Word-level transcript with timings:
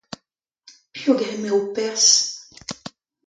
Piv 0.93 1.05
a 1.11 1.15
gemero 1.21 1.59
perzh? 1.73 2.17